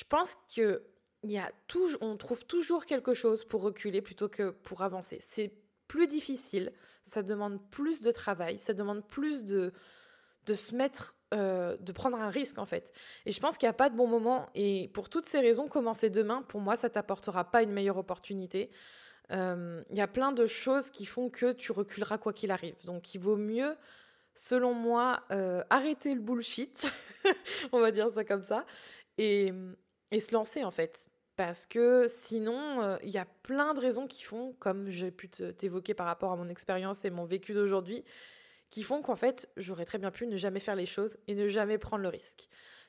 je 0.00 0.04
pense 0.08 0.36
que 0.54 0.82
y 1.24 1.36
a 1.36 1.52
on 2.00 2.16
trouve 2.16 2.46
toujours 2.46 2.86
quelque 2.86 3.12
chose 3.12 3.44
pour 3.44 3.60
reculer 3.60 4.00
plutôt 4.00 4.28
que 4.28 4.50
pour 4.50 4.82
avancer. 4.82 5.18
C'est 5.20 5.52
plus 5.88 6.06
difficile, 6.06 6.72
ça 7.02 7.22
demande 7.22 7.60
plus 7.70 8.00
de 8.00 8.10
travail, 8.10 8.58
ça 8.58 8.72
demande 8.72 9.06
plus 9.06 9.44
de, 9.44 9.72
de 10.46 10.54
se 10.54 10.74
mettre, 10.74 11.16
euh, 11.34 11.76
de 11.76 11.92
prendre 11.92 12.16
un 12.18 12.30
risque 12.30 12.58
en 12.58 12.64
fait. 12.64 12.92
Et 13.26 13.32
je 13.32 13.40
pense 13.40 13.58
qu'il 13.58 13.66
n'y 13.66 13.70
a 13.70 13.74
pas 13.74 13.90
de 13.90 13.96
bon 13.96 14.06
moment. 14.06 14.48
Et 14.54 14.88
pour 14.94 15.10
toutes 15.10 15.26
ces 15.26 15.40
raisons, 15.40 15.68
commencer 15.68 16.08
demain, 16.08 16.42
pour 16.42 16.60
moi, 16.60 16.76
ça 16.76 16.88
t'apportera 16.88 17.50
pas 17.50 17.62
une 17.62 17.72
meilleure 17.72 17.98
opportunité. 17.98 18.70
Euh, 19.32 19.82
il 19.90 19.98
y 19.98 20.00
a 20.00 20.08
plein 20.08 20.32
de 20.32 20.46
choses 20.46 20.90
qui 20.90 21.04
font 21.04 21.28
que 21.28 21.52
tu 21.52 21.72
reculeras 21.72 22.16
quoi 22.16 22.32
qu'il 22.32 22.50
arrive. 22.50 22.76
Donc 22.86 23.14
il 23.14 23.20
vaut 23.20 23.36
mieux, 23.36 23.76
selon 24.34 24.72
moi, 24.72 25.22
euh, 25.30 25.62
arrêter 25.68 26.14
le 26.14 26.20
bullshit, 26.20 26.90
on 27.72 27.80
va 27.80 27.90
dire 27.90 28.08
ça 28.10 28.24
comme 28.24 28.42
ça, 28.42 28.64
et, 29.18 29.52
et 30.10 30.20
se 30.20 30.34
lancer 30.34 30.64
en 30.64 30.70
fait. 30.70 31.06
Parce 31.36 31.64
que 31.64 32.06
sinon, 32.06 32.82
euh, 32.82 32.96
il 33.02 33.08
y 33.08 33.18
a 33.18 33.24
plein 33.24 33.72
de 33.72 33.80
raisons 33.80 34.06
qui 34.06 34.22
font, 34.22 34.54
comme 34.58 34.90
j'ai 34.90 35.10
pu 35.10 35.28
t'évoquer 35.28 35.94
par 35.94 36.06
rapport 36.06 36.32
à 36.32 36.36
mon 36.36 36.48
expérience 36.48 37.04
et 37.04 37.10
mon 37.10 37.24
vécu 37.24 37.54
d'aujourd'hui, 37.54 38.04
qui 38.68 38.82
font 38.82 39.00
qu'en 39.00 39.16
fait, 39.16 39.48
j'aurais 39.56 39.86
très 39.86 39.98
bien 39.98 40.10
pu 40.10 40.26
ne 40.26 40.36
jamais 40.36 40.60
faire 40.60 40.76
les 40.76 40.86
choses 40.86 41.16
et 41.28 41.34
ne 41.34 41.48
jamais 41.48 41.78
prendre 41.78 42.02
le 42.02 42.08
risque. 42.08 42.48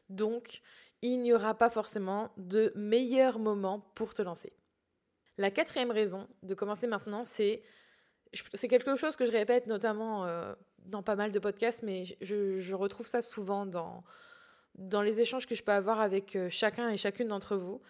Donc, 0.10 0.62
il 1.02 1.22
n'y 1.22 1.34
aura 1.34 1.56
pas 1.58 1.70
forcément 1.70 2.32
de 2.36 2.74
meilleur 2.76 3.40
moment 3.40 3.80
pour 3.96 4.14
te 4.14 4.22
lancer. 4.22 4.54
La 5.38 5.50
quatrième 5.50 5.92
raison 5.92 6.28
de 6.44 6.54
commencer 6.54 6.88
maintenant, 6.88 7.24
c'est 7.24 7.64
c'est 8.54 8.68
quelque 8.68 8.96
chose 8.96 9.16
que 9.16 9.26
je 9.26 9.32
répète 9.32 9.68
notamment 9.68 10.26
euh, 10.26 10.54
dans 10.80 11.04
pas 11.04 11.16
mal 11.16 11.32
de 11.32 11.40
podcasts, 11.40 11.84
mais 11.84 12.06
je, 12.22 12.58
je 12.58 12.76
retrouve 12.76 13.08
ça 13.08 13.22
souvent 13.22 13.66
dans, 13.66 14.04
dans 14.76 15.02
les 15.02 15.22
échanges 15.22 15.46
que 15.48 15.56
je 15.56 15.64
peux 15.64 15.72
avoir 15.72 16.00
avec 16.00 16.36
euh, 16.36 16.50
chacun 16.50 16.90
et 16.90 16.98
chacune 16.98 17.28
d'entre 17.28 17.56
vous. 17.56 17.82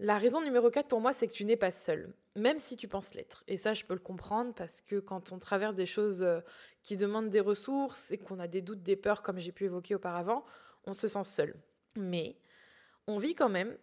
La 0.00 0.16
raison 0.16 0.40
numéro 0.40 0.70
4 0.70 0.86
pour 0.86 1.00
moi, 1.00 1.12
c'est 1.12 1.26
que 1.26 1.32
tu 1.32 1.44
n'es 1.44 1.56
pas 1.56 1.70
seul, 1.70 2.12
même 2.36 2.58
si 2.58 2.76
tu 2.76 2.86
penses 2.86 3.14
l'être. 3.14 3.42
Et 3.48 3.56
ça, 3.56 3.74
je 3.74 3.84
peux 3.84 3.94
le 3.94 4.00
comprendre 4.00 4.54
parce 4.54 4.80
que 4.80 5.00
quand 5.00 5.32
on 5.32 5.38
traverse 5.38 5.74
des 5.74 5.86
choses 5.86 6.22
euh, 6.22 6.40
qui 6.82 6.96
demandent 6.96 7.30
des 7.30 7.40
ressources 7.40 8.10
et 8.12 8.18
qu'on 8.18 8.38
a 8.38 8.46
des 8.46 8.62
doutes, 8.62 8.82
des 8.82 8.96
peurs, 8.96 9.22
comme 9.22 9.38
j'ai 9.38 9.52
pu 9.52 9.64
évoquer 9.64 9.94
auparavant, 9.94 10.44
on 10.84 10.94
se 10.94 11.08
sent 11.08 11.24
seul. 11.24 11.54
Mais 11.96 12.36
on 13.06 13.18
vit 13.18 13.34
quand 13.34 13.48
même 13.48 13.76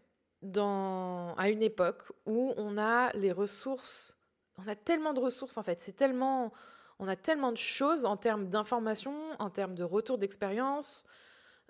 à 0.43 1.49
une 1.49 1.61
époque 1.61 2.11
où 2.25 2.53
on 2.57 2.77
a 2.77 3.11
les 3.13 3.31
ressources, 3.31 4.17
on 4.57 4.67
a 4.67 4.75
tellement 4.75 5.13
de 5.13 5.19
ressources 5.19 5.57
en 5.57 5.63
fait, 5.63 5.81
c'est 5.81 5.95
tellement, 5.95 6.53
on 6.99 7.07
a 7.07 7.15
tellement 7.15 7.51
de 7.51 7.57
choses 7.57 8.05
en 8.05 8.15
termes 8.15 8.47
d'informations, 8.47 9.17
en 9.39 9.49
termes 9.49 9.75
de 9.75 9.83
retour 9.83 10.17
d'expérience, 10.17 11.07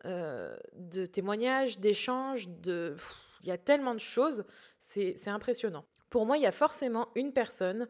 euh, 0.05 0.55
de 0.74 1.05
témoignages, 1.05 1.79
d'échanges, 1.79 2.47
de... 2.47 2.95
il 3.41 3.47
y 3.47 3.51
a 3.51 3.57
tellement 3.57 3.93
de 3.93 4.00
choses, 4.00 4.45
c'est 4.79 5.27
impressionnant. 5.27 5.85
Pour 6.09 6.25
moi, 6.25 6.38
il 6.38 6.43
y 6.43 6.47
a 6.47 6.51
forcément 6.51 7.09
une 7.15 7.33
personne, 7.33 7.88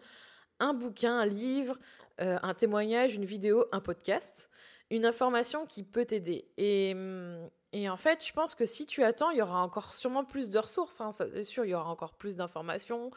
un 0.59 0.73
bouquin, 0.73 1.19
un 1.19 1.25
livre, 1.25 1.77
euh, 2.21 2.37
un 2.41 2.53
témoignage, 2.53 3.15
une 3.15 3.25
vidéo, 3.25 3.65
un 3.71 3.81
podcast, 3.81 4.49
une 4.89 5.05
information 5.05 5.65
qui 5.65 5.83
peut 5.83 6.05
t'aider. 6.05 6.47
Et, 6.57 6.93
hum, 6.95 7.49
et, 7.73 7.89
en 7.89 7.97
fait, 7.97 8.25
je 8.25 8.31
pense 8.31 8.55
que 8.55 8.65
si 8.65 8.85
tu 8.85 9.03
attends, 9.03 9.31
il 9.31 9.37
y 9.37 9.41
aura 9.41 9.61
encore 9.61 9.93
sûrement 9.93 10.23
plus 10.23 10.49
de 10.49 10.57
ressources, 10.57 11.01
hein, 11.01 11.11
c'est 11.11 11.43
sûr, 11.43 11.65
il 11.65 11.71
y 11.71 11.75
aura 11.75 11.89
encore 11.89 12.13
plus 12.13 12.37
d'informations. 12.37 13.11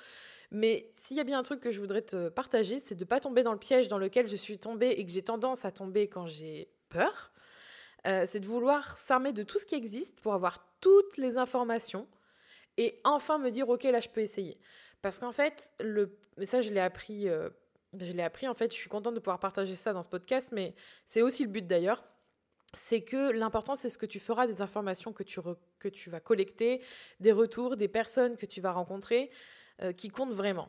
Mais 0.50 0.90
s'il 0.92 1.16
y 1.16 1.20
a 1.20 1.24
bien 1.24 1.38
un 1.38 1.42
truc 1.44 1.60
que 1.60 1.70
je 1.70 1.80
voudrais 1.80 2.02
te 2.02 2.28
partager, 2.30 2.78
c'est 2.78 2.96
de 2.96 3.04
ne 3.04 3.08
pas 3.08 3.20
tomber 3.20 3.42
dans 3.42 3.52
le 3.52 3.58
piège 3.58 3.86
dans 3.86 3.98
lequel 3.98 4.26
je 4.26 4.36
suis 4.36 4.58
tombée 4.58 4.88
et 4.88 5.06
que 5.06 5.12
j'ai 5.12 5.22
tendance 5.22 5.64
à 5.64 5.70
tomber 5.70 6.08
quand 6.08 6.26
j'ai 6.26 6.68
peur. 6.88 7.32
Euh, 8.06 8.24
c'est 8.26 8.40
de 8.40 8.46
vouloir 8.46 8.96
s'armer 8.96 9.32
de 9.32 9.42
tout 9.42 9.58
ce 9.58 9.66
qui 9.66 9.74
existe 9.74 10.20
pour 10.20 10.34
avoir 10.34 10.64
toutes 10.80 11.16
les 11.16 11.36
informations 11.36 12.06
et 12.76 13.00
enfin 13.04 13.38
me 13.38 13.50
dire, 13.50 13.68
ok, 13.68 13.82
là, 13.84 14.00
je 14.00 14.08
peux 14.08 14.20
essayer. 14.20 14.58
Parce 15.02 15.18
qu'en 15.18 15.32
fait, 15.32 15.72
le... 15.80 16.16
mais 16.36 16.46
ça, 16.46 16.60
je 16.60 16.72
l'ai 16.72 16.80
appris, 16.80 17.28
euh, 17.28 17.50
je 17.98 18.12
l'ai 18.12 18.22
appris, 18.22 18.48
en 18.48 18.54
fait, 18.54 18.72
je 18.72 18.76
suis 18.78 18.88
contente 18.88 19.14
de 19.14 19.20
pouvoir 19.20 19.40
partager 19.40 19.74
ça 19.74 19.92
dans 19.92 20.02
ce 20.02 20.08
podcast, 20.08 20.50
mais 20.52 20.74
c'est 21.04 21.22
aussi 21.22 21.44
le 21.44 21.50
but 21.50 21.66
d'ailleurs. 21.66 22.04
C'est 22.74 23.00
que 23.00 23.32
l'important, 23.32 23.76
c'est 23.76 23.88
ce 23.88 23.98
que 23.98 24.06
tu 24.06 24.20
feras 24.20 24.46
des 24.46 24.60
informations 24.60 25.12
que 25.12 25.22
tu, 25.22 25.40
que 25.78 25.88
tu 25.88 26.10
vas 26.10 26.20
collecter, 26.20 26.82
des 27.18 27.32
retours, 27.32 27.76
des 27.76 27.88
personnes 27.88 28.36
que 28.36 28.46
tu 28.46 28.60
vas 28.60 28.72
rencontrer, 28.72 29.30
euh, 29.82 29.92
qui 29.92 30.08
comptent 30.08 30.34
vraiment. 30.34 30.68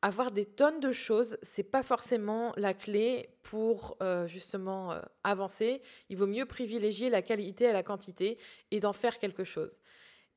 Avoir 0.00 0.30
des 0.30 0.44
tonnes 0.44 0.78
de 0.80 0.92
choses, 0.92 1.38
c'est 1.42 1.64
pas 1.64 1.82
forcément 1.82 2.52
la 2.56 2.72
clé 2.72 3.30
pour 3.42 3.96
euh, 4.00 4.26
justement 4.28 4.94
avancer. 5.24 5.82
Il 6.08 6.16
vaut 6.16 6.26
mieux 6.26 6.46
privilégier 6.46 7.10
la 7.10 7.22
qualité 7.22 7.66
à 7.66 7.72
la 7.72 7.82
quantité 7.82 8.38
et 8.70 8.78
d'en 8.78 8.92
faire 8.92 9.18
quelque 9.18 9.42
chose. 9.44 9.80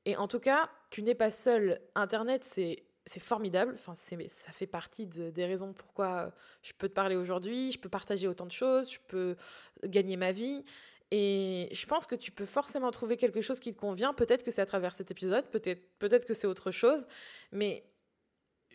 Et 0.05 0.15
en 0.17 0.27
tout 0.27 0.39
cas, 0.39 0.69
tu 0.89 1.03
n'es 1.03 1.13
pas 1.13 1.29
seul. 1.29 1.79
Internet, 1.95 2.43
c'est 2.43 2.83
c'est 3.05 3.19
formidable. 3.19 3.73
Enfin, 3.75 3.93
ça 3.95 4.51
fait 4.51 4.67
partie 4.67 5.07
des 5.07 5.45
raisons 5.45 5.73
pourquoi 5.73 6.31
je 6.61 6.73
peux 6.73 6.87
te 6.87 6.93
parler 6.93 7.15
aujourd'hui. 7.15 7.71
Je 7.71 7.79
peux 7.79 7.89
partager 7.89 8.27
autant 8.27 8.45
de 8.45 8.51
choses. 8.51 8.91
Je 8.91 8.99
peux 9.07 9.35
gagner 9.83 10.17
ma 10.17 10.31
vie. 10.31 10.63
Et 11.09 11.67
je 11.73 11.85
pense 11.87 12.07
que 12.07 12.15
tu 12.15 12.31
peux 12.31 12.45
forcément 12.45 12.91
trouver 12.91 13.17
quelque 13.17 13.41
chose 13.41 13.59
qui 13.59 13.73
te 13.73 13.79
convient. 13.79 14.13
Peut-être 14.13 14.43
que 14.43 14.51
c'est 14.51 14.61
à 14.61 14.65
travers 14.65 14.93
cet 14.93 15.11
épisode. 15.11 15.45
Peut-être 15.49 15.81
peut 15.99 16.19
que 16.19 16.33
c'est 16.33 16.47
autre 16.47 16.71
chose. 16.71 17.05
Mais 17.51 17.83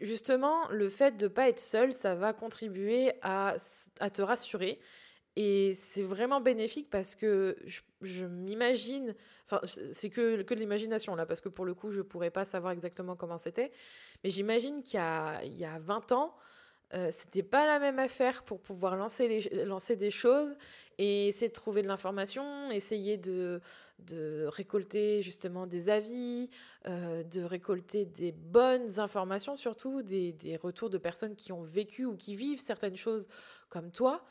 justement, 0.01 0.69
le 0.71 0.89
fait 0.89 1.17
de 1.17 1.25
ne 1.25 1.29
pas 1.29 1.49
être 1.49 1.61
seul, 1.61 1.93
ça 1.93 2.15
va 2.15 2.33
contribuer 2.33 3.13
à, 3.23 3.57
te 4.13 4.23
rassurer. 4.23 4.79
Et 5.37 5.75
c'est 5.75 6.03
vraiment 6.03 6.41
bénéfique 6.41 6.89
parce 6.89 7.15
que 7.15 7.57
je, 8.01 8.25
m'imagine, 8.25 9.15
enfin 9.45 9.61
c'est 9.65 10.09
que, 10.09 10.43
de 10.43 10.55
l'imagination 10.55 11.15
là, 11.15 11.27
parce 11.27 11.43
que 11.43 11.51
pour 11.51 11.67
le 11.67 11.75
coup 11.75 11.91
je 11.91 12.01
pourrais 12.01 12.31
pas 12.31 12.47
savoir 12.47 12.73
exactement 12.73 13.17
comment 13.17 13.37
c'était, 13.37 13.71
mais 14.25 14.31
j'imagine 14.31 14.83
qu'il 14.83 14.99
y 14.99 15.59
y 15.59 15.65
a 15.67 15.79
20 15.79 16.13
ans, 16.13 16.35
euh, 16.95 17.11
c'était 17.11 17.43
pas 17.43 17.67
la 17.67 17.79
même 17.81 17.99
affaire 17.99 18.45
pour 18.45 18.61
pouvoir 18.61 18.97
lancer, 18.97 19.49
lancer 19.65 19.97
des 19.97 20.11
choses 20.11 20.57
et 20.99 21.29
essayer 21.29 21.49
de 21.49 21.53
trouver 21.53 21.83
de 21.83 21.89
l'information, 21.89 22.71
essayer 22.71 23.17
de, 23.17 23.61
de 23.99 24.47
récolter 24.47 25.21
justement 25.21 25.67
des 25.67 25.89
avis, 25.89 26.49
euh, 26.87 27.25
de 27.25 27.43
récolter 27.43 28.05
des 28.05 28.31
bonnes 28.31 29.01
informations 29.01 29.57
surtout, 29.57 30.03
des, 30.03 30.33
des 30.33 30.57
retours 30.57 30.91
de 30.91 30.99
personnes 30.99 31.35
qui 31.35 31.53
ont 31.53 31.65
vécu 31.65 32.05
ou 32.05 32.17
qui 32.17 32.37
vivent 32.37 32.61
certaines 32.61 32.97
choses 32.97 33.29
comme 33.69 33.91
toi. 33.91 34.25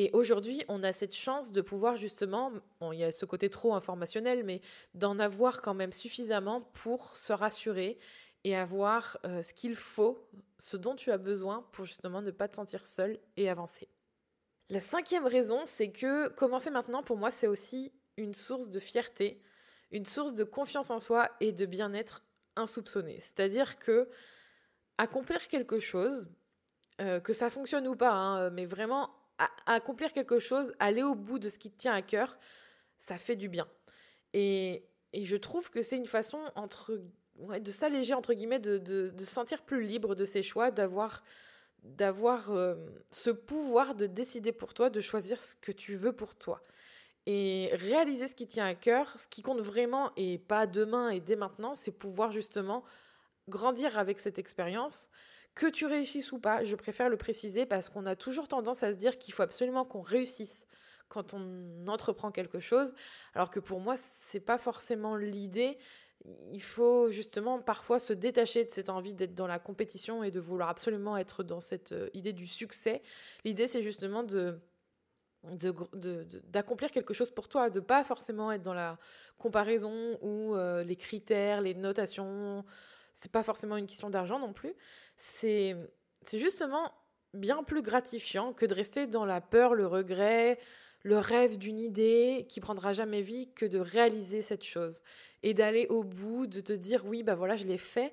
Et 0.00 0.10
aujourd'hui, 0.12 0.64
on 0.68 0.84
a 0.84 0.92
cette 0.92 1.14
chance 1.14 1.50
de 1.50 1.60
pouvoir 1.60 1.96
justement, 1.96 2.52
il 2.92 2.98
y 3.00 3.02
a 3.04 3.10
ce 3.10 3.24
côté 3.24 3.50
trop 3.50 3.74
informationnel, 3.74 4.44
mais 4.44 4.60
d'en 4.94 5.18
avoir 5.18 5.60
quand 5.60 5.74
même 5.74 5.90
suffisamment 5.90 6.60
pour 6.60 7.16
se 7.16 7.32
rassurer 7.32 7.98
et 8.44 8.56
avoir 8.56 9.18
euh, 9.24 9.42
ce 9.42 9.52
qu'il 9.52 9.74
faut, 9.74 10.28
ce 10.58 10.76
dont 10.76 10.94
tu 10.94 11.10
as 11.10 11.18
besoin 11.18 11.66
pour 11.72 11.84
justement 11.84 12.22
ne 12.22 12.30
pas 12.30 12.48
te 12.48 12.54
sentir 12.54 12.86
seul 12.86 13.18
et 13.36 13.48
avancer. 13.48 13.88
La 14.70 14.80
cinquième 14.80 15.26
raison, 15.26 15.62
c'est 15.64 15.90
que 15.90 16.28
commencer 16.28 16.70
maintenant, 16.70 17.02
pour 17.02 17.16
moi, 17.16 17.30
c'est 17.30 17.46
aussi 17.46 17.92
une 18.16 18.34
source 18.34 18.68
de 18.68 18.80
fierté, 18.80 19.42
une 19.90 20.06
source 20.06 20.34
de 20.34 20.44
confiance 20.44 20.90
en 20.90 20.98
soi 20.98 21.30
et 21.40 21.52
de 21.52 21.66
bien-être 21.66 22.22
insoupçonné. 22.56 23.18
C'est-à-dire 23.20 23.78
que 23.78 24.08
accomplir 24.98 25.48
quelque 25.48 25.78
chose, 25.78 26.28
euh, 27.00 27.20
que 27.20 27.32
ça 27.32 27.48
fonctionne 27.48 27.86
ou 27.86 27.96
pas, 27.96 28.10
hein, 28.10 28.50
mais 28.50 28.66
vraiment 28.66 29.10
accomplir 29.66 30.12
quelque 30.12 30.38
chose, 30.38 30.74
aller 30.80 31.02
au 31.02 31.14
bout 31.14 31.38
de 31.38 31.48
ce 31.48 31.58
qui 31.58 31.70
te 31.70 31.78
tient 31.78 31.94
à 31.94 32.02
cœur, 32.02 32.36
ça 32.98 33.18
fait 33.18 33.36
du 33.36 33.48
bien. 33.48 33.68
Et, 34.32 34.84
je 35.14 35.36
trouve 35.36 35.70
que 35.70 35.80
c'est 35.80 35.96
une 35.96 36.06
façon 36.06 36.38
entre, 36.54 37.00
de 37.38 37.70
s'alléger, 37.70 38.14
entre 38.14 38.34
guillemets, 38.34 38.58
de, 38.58 39.12
se 39.18 39.24
sentir 39.24 39.62
plus 39.62 39.82
libre 39.82 40.14
de 40.14 40.24
ses 40.24 40.42
choix, 40.42 40.70
d'avoir 40.70 41.22
d'avoir 41.84 42.50
euh, 42.50 42.74
ce 43.12 43.30
pouvoir 43.30 43.94
de 43.94 44.06
décider 44.06 44.50
pour 44.50 44.74
toi, 44.74 44.90
de 44.90 45.00
choisir 45.00 45.40
ce 45.40 45.54
que 45.54 45.70
tu 45.70 45.94
veux 45.94 46.12
pour 46.12 46.34
toi. 46.34 46.60
Et 47.26 47.70
réaliser 47.72 48.26
ce 48.26 48.34
qui 48.34 48.48
tient 48.48 48.66
à 48.66 48.74
cœur, 48.74 49.16
ce 49.16 49.28
qui 49.28 49.42
compte 49.42 49.60
vraiment, 49.60 50.10
et 50.16 50.38
pas 50.38 50.66
demain 50.66 51.10
et 51.10 51.20
dès 51.20 51.36
maintenant, 51.36 51.76
c'est 51.76 51.92
pouvoir 51.92 52.32
justement 52.32 52.82
grandir 53.48 53.96
avec 53.96 54.18
cette 54.18 54.40
expérience, 54.40 55.08
que 55.54 55.66
tu 55.66 55.86
réussisses 55.86 56.32
ou 56.32 56.38
pas, 56.38 56.64
je 56.64 56.76
préfère 56.76 57.08
le 57.08 57.16
préciser 57.16 57.66
parce 57.66 57.88
qu'on 57.88 58.06
a 58.06 58.16
toujours 58.16 58.48
tendance 58.48 58.82
à 58.82 58.92
se 58.92 58.98
dire 58.98 59.18
qu'il 59.18 59.34
faut 59.34 59.42
absolument 59.42 59.84
qu'on 59.84 60.02
réussisse 60.02 60.66
quand 61.08 61.34
on 61.34 61.86
entreprend 61.88 62.30
quelque 62.30 62.60
chose, 62.60 62.94
alors 63.34 63.50
que 63.50 63.60
pour 63.60 63.80
moi, 63.80 63.94
c'est 63.96 64.40
pas 64.40 64.58
forcément 64.58 65.16
l'idée. 65.16 65.78
Il 66.52 66.62
faut 66.62 67.10
justement 67.10 67.60
parfois 67.60 67.98
se 67.98 68.12
détacher 68.12 68.64
de 68.64 68.70
cette 68.70 68.90
envie 68.90 69.14
d'être 69.14 69.34
dans 69.34 69.46
la 69.46 69.58
compétition 69.58 70.22
et 70.24 70.30
de 70.30 70.40
vouloir 70.40 70.68
absolument 70.68 71.16
être 71.16 71.42
dans 71.42 71.60
cette 71.60 71.92
euh, 71.92 72.10
idée 72.12 72.32
du 72.32 72.46
succès. 72.46 73.02
L'idée, 73.44 73.66
c'est 73.66 73.82
justement 73.82 74.22
de 74.22 74.60
d'accomplir 75.44 76.90
quelque 76.90 77.14
chose 77.14 77.30
pour 77.30 77.48
toi, 77.48 77.70
de 77.70 77.78
pas 77.78 78.02
forcément 78.02 78.50
être 78.50 78.62
dans 78.62 78.74
la 78.74 78.98
comparaison 79.38 80.18
ou 80.20 80.56
euh, 80.56 80.82
les 80.82 80.96
critères, 80.96 81.60
les 81.60 81.74
notations, 81.74 82.64
c'est 83.14 83.30
pas 83.30 83.44
forcément 83.44 83.76
une 83.76 83.86
question 83.86 84.10
d'argent 84.10 84.40
non 84.40 84.52
plus. 84.52 84.74
C'est 85.16 85.76
justement 86.32 86.92
bien 87.34 87.62
plus 87.62 87.82
gratifiant 87.82 88.52
que 88.52 88.66
de 88.66 88.74
rester 88.74 89.06
dans 89.06 89.24
la 89.24 89.40
peur, 89.40 89.74
le 89.74 89.86
regret, 89.86 90.58
le 91.08 91.16
rêve 91.18 91.56
d'une 91.56 91.80
idée 91.80 92.44
qui 92.50 92.60
prendra 92.60 92.92
jamais 92.92 93.22
vie 93.22 93.48
que 93.54 93.64
de 93.64 93.78
réaliser 93.78 94.42
cette 94.42 94.62
chose 94.62 95.02
et 95.42 95.54
d'aller 95.54 95.86
au 95.88 96.04
bout, 96.04 96.46
de 96.46 96.60
te 96.60 96.74
dire 96.74 97.06
oui, 97.06 97.22
bah 97.22 97.34
voilà, 97.34 97.56
je 97.56 97.64
l'ai 97.64 97.78
fait, 97.78 98.12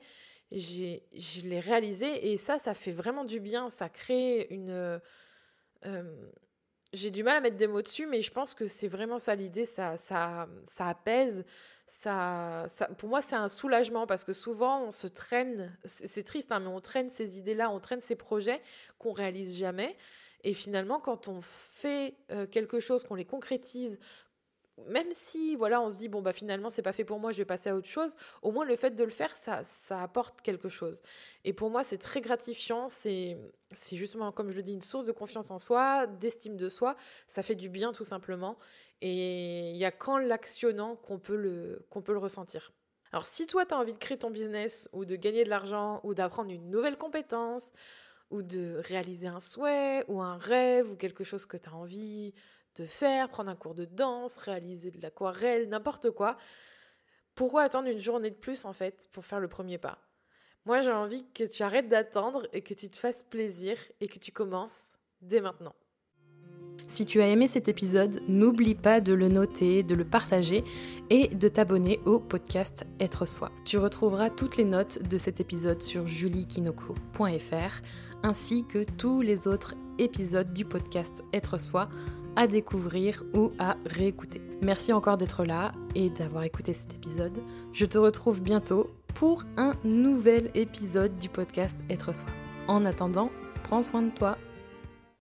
je 0.51 1.41
l'ai 1.43 1.59
réalisé 1.59 2.31
et 2.31 2.37
ça, 2.37 2.57
ça 2.57 2.73
fait 2.73 2.91
vraiment 2.91 3.25
du 3.25 3.41
bien, 3.41 3.69
ça 3.69 3.89
crée 3.89 4.47
une. 4.49 5.01
Euh, 5.85 6.29
j'ai 6.93 7.11
du 7.11 7.23
mal 7.23 7.35
à 7.35 7.41
mettre 7.41 7.57
des 7.57 7.67
mots 7.67 7.81
dessus, 7.81 8.05
mais 8.05 8.21
je 8.21 8.31
pense 8.31 8.53
que 8.53 8.65
c'est 8.65 8.87
vraiment 8.87 9.19
ça 9.19 9.35
l'idée, 9.35 9.65
ça, 9.65 9.97
ça, 9.97 10.47
ça 10.63 10.87
apaise, 10.87 11.43
ça, 11.87 12.63
ça, 12.69 12.85
pour 12.97 13.09
moi, 13.09 13.21
c'est 13.21 13.35
un 13.35 13.49
soulagement 13.49 14.07
parce 14.07 14.23
que 14.23 14.31
souvent, 14.31 14.85
on 14.85 14.91
se 14.91 15.07
traîne, 15.07 15.77
c'est 15.83 16.23
triste, 16.23 16.53
hein, 16.53 16.61
mais 16.61 16.69
on 16.69 16.79
traîne 16.79 17.09
ces 17.09 17.37
idées-là, 17.37 17.69
on 17.71 17.81
traîne 17.81 17.99
ces 17.99 18.15
projets 18.15 18.61
qu'on 18.97 19.11
réalise 19.11 19.57
jamais. 19.57 19.97
Et 20.45 20.53
finalement, 20.53 20.99
quand 20.99 21.27
on 21.27 21.41
fait 21.41 22.15
euh, 22.31 22.45
quelque 22.45 22.79
chose, 22.79 23.03
qu'on 23.03 23.15
les 23.15 23.25
concrétise, 23.25 23.99
même 24.87 25.07
si 25.09 25.55
voilà, 25.55 25.81
on 25.81 25.89
se 25.89 25.97
dit 25.97 26.07
bon 26.07 26.21
bah 26.21 26.33
finalement 26.33 26.69
c'est 26.69 26.81
pas 26.81 26.93
fait 26.93 27.03
pour 27.03 27.19
moi, 27.19 27.31
je 27.31 27.39
vais 27.39 27.45
passer 27.45 27.69
à 27.69 27.75
autre 27.75 27.87
chose, 27.87 28.15
au 28.43 28.51
moins 28.51 28.63
le 28.63 28.75
fait 28.75 28.91
de 28.91 29.03
le 29.03 29.09
faire 29.09 29.33
ça 29.33 29.63
ça 29.63 30.01
apporte 30.01 30.41
quelque 30.41 30.69
chose. 30.69 31.01
Et 31.45 31.53
pour 31.53 31.69
moi, 31.69 31.83
c'est 31.83 31.97
très 31.97 32.21
gratifiant, 32.21 32.89
c'est 32.89 33.37
c'est 33.71 33.95
justement 33.95 34.31
comme 34.31 34.51
je 34.51 34.55
le 34.57 34.63
dis 34.63 34.73
une 34.73 34.81
source 34.81 35.05
de 35.05 35.11
confiance 35.11 35.49
en 35.49 35.59
soi, 35.59 36.07
d'estime 36.07 36.57
de 36.57 36.69
soi, 36.69 36.95
ça 37.27 37.41
fait 37.41 37.55
du 37.55 37.69
bien 37.69 37.91
tout 37.91 38.03
simplement 38.03 38.57
et 39.01 39.71
il 39.71 39.77
y 39.77 39.85
a 39.85 39.91
qu'en 39.91 40.17
l'actionnant 40.17 40.95
qu'on 40.95 41.17
peut 41.19 41.35
le 41.37 41.85
qu'on 41.89 42.01
peut 42.01 42.13
le 42.13 42.19
ressentir. 42.19 42.71
Alors 43.13 43.25
si 43.25 43.47
toi 43.47 43.65
tu 43.65 43.73
as 43.73 43.79
envie 43.79 43.93
de 43.93 43.97
créer 43.97 44.17
ton 44.17 44.29
business 44.29 44.89
ou 44.93 45.05
de 45.05 45.15
gagner 45.15 45.43
de 45.43 45.49
l'argent 45.49 46.01
ou 46.03 46.13
d'apprendre 46.13 46.51
une 46.51 46.69
nouvelle 46.69 46.97
compétence 46.97 47.71
ou 48.29 48.41
de 48.41 48.81
réaliser 48.85 49.27
un 49.27 49.39
souhait 49.39 50.03
ou 50.07 50.21
un 50.21 50.37
rêve 50.37 50.91
ou 50.91 50.95
quelque 50.95 51.23
chose 51.23 51.45
que 51.45 51.57
tu 51.57 51.69
as 51.69 51.75
envie 51.75 52.33
de 52.75 52.85
faire, 52.85 53.29
prendre 53.29 53.49
un 53.49 53.55
cours 53.55 53.75
de 53.75 53.85
danse, 53.85 54.37
réaliser 54.37 54.91
de 54.91 55.01
l'aquarelle, 55.01 55.69
n'importe 55.69 56.11
quoi. 56.11 56.37
Pourquoi 57.33 57.63
attendre 57.63 57.89
une 57.89 57.99
journée 57.99 58.31
de 58.31 58.35
plus 58.35 58.65
en 58.65 58.73
fait 58.73 59.07
pour 59.11 59.25
faire 59.25 59.39
le 59.39 59.47
premier 59.47 59.77
pas? 59.77 59.99
Moi 60.65 60.81
j'ai 60.81 60.91
envie 60.91 61.25
que 61.33 61.43
tu 61.43 61.63
arrêtes 61.63 61.89
d'attendre 61.89 62.47
et 62.53 62.61
que 62.61 62.73
tu 62.73 62.89
te 62.89 62.97
fasses 62.97 63.23
plaisir 63.23 63.77
et 64.01 64.07
que 64.07 64.19
tu 64.19 64.31
commences 64.31 64.93
dès 65.21 65.41
maintenant. 65.41 65.75
Si 66.87 67.05
tu 67.05 67.19
as 67.21 67.27
aimé 67.27 67.47
cet 67.47 67.67
épisode, 67.67 68.21
n'oublie 68.27 68.75
pas 68.75 69.01
de 69.01 69.13
le 69.13 69.27
noter, 69.27 69.81
de 69.81 69.95
le 69.95 70.05
partager 70.05 70.63
et 71.09 71.29
de 71.29 71.47
t'abonner 71.47 71.99
au 72.05 72.19
podcast 72.19 72.85
Être 72.99 73.25
Soi. 73.25 73.51
Tu 73.65 73.77
retrouveras 73.77 74.29
toutes 74.29 74.57
les 74.57 74.65
notes 74.65 75.01
de 75.01 75.17
cet 75.17 75.39
épisode 75.39 75.81
sur 75.81 76.05
juliekinoko.fr 76.05 77.81
ainsi 78.25 78.65
que 78.65 78.83
tous 78.83 79.21
les 79.21 79.47
autres 79.47 79.75
épisodes 79.99 80.51
du 80.51 80.65
podcast 80.65 81.23
Être 81.31 81.59
Soi 81.59 81.89
à 82.35 82.47
découvrir 82.47 83.23
ou 83.33 83.51
à 83.59 83.77
réécouter. 83.85 84.41
Merci 84.61 84.91
encore 84.91 85.17
d'être 85.17 85.45
là 85.45 85.71
et 85.93 86.09
d'avoir 86.09 86.43
écouté 86.43 86.73
cet 86.73 86.95
épisode. 86.95 87.37
Je 87.71 87.85
te 87.85 87.97
retrouve 87.97 88.41
bientôt 88.41 88.89
pour 89.13 89.43
un 89.57 89.73
nouvel 89.83 90.49
épisode 90.55 91.17
du 91.19 91.29
podcast 91.29 91.77
Être 91.89 92.13
Soi. 92.15 92.27
En 92.67 92.83
attendant, 92.83 93.29
Prends 93.63 93.81
soin 93.81 94.03
de 94.03 94.11
toi. 94.11 94.37